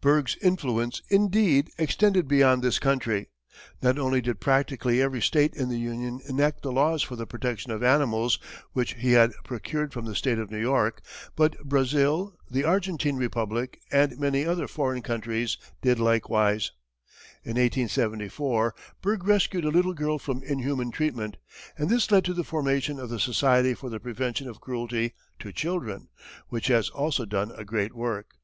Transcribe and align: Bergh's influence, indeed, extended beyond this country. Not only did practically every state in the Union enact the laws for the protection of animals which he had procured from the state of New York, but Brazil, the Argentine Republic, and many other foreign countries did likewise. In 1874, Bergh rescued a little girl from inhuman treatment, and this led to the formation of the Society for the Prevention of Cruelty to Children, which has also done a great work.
Bergh's 0.00 0.36
influence, 0.42 1.02
indeed, 1.08 1.70
extended 1.78 2.26
beyond 2.26 2.62
this 2.64 2.80
country. 2.80 3.28
Not 3.80 3.96
only 3.96 4.20
did 4.20 4.40
practically 4.40 5.00
every 5.00 5.22
state 5.22 5.54
in 5.54 5.68
the 5.68 5.78
Union 5.78 6.20
enact 6.28 6.62
the 6.62 6.72
laws 6.72 7.00
for 7.04 7.14
the 7.14 7.28
protection 7.28 7.70
of 7.70 7.80
animals 7.80 8.40
which 8.72 8.94
he 8.94 9.12
had 9.12 9.30
procured 9.44 9.92
from 9.92 10.04
the 10.04 10.16
state 10.16 10.40
of 10.40 10.50
New 10.50 10.58
York, 10.58 11.00
but 11.36 11.56
Brazil, 11.62 12.36
the 12.50 12.64
Argentine 12.64 13.14
Republic, 13.14 13.80
and 13.92 14.18
many 14.18 14.44
other 14.44 14.66
foreign 14.66 15.00
countries 15.00 15.56
did 15.80 16.00
likewise. 16.00 16.72
In 17.44 17.50
1874, 17.50 18.74
Bergh 19.00 19.24
rescued 19.24 19.64
a 19.64 19.68
little 19.70 19.94
girl 19.94 20.18
from 20.18 20.42
inhuman 20.42 20.90
treatment, 20.90 21.36
and 21.76 21.88
this 21.88 22.10
led 22.10 22.24
to 22.24 22.34
the 22.34 22.42
formation 22.42 22.98
of 22.98 23.10
the 23.10 23.20
Society 23.20 23.74
for 23.74 23.88
the 23.90 24.00
Prevention 24.00 24.48
of 24.48 24.60
Cruelty 24.60 25.14
to 25.38 25.52
Children, 25.52 26.08
which 26.48 26.66
has 26.66 26.90
also 26.90 27.24
done 27.24 27.52
a 27.54 27.64
great 27.64 27.94
work. 27.94 28.34